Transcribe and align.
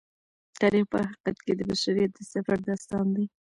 تاریخ 0.59 0.85
په 0.91 0.97
حقیقت 1.03 1.35
کې 1.45 1.53
د 1.55 1.61
بشریت 1.69 2.11
د 2.15 2.19
سفر 2.33 2.57
داستان 2.67 3.05
دی. 3.15 3.25